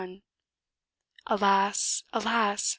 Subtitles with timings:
[1.35, 2.03] Alas!
[2.11, 2.63] alas!